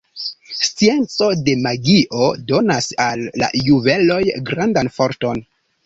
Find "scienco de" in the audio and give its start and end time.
0.67-1.55